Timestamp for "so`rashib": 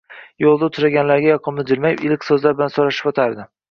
2.81-3.17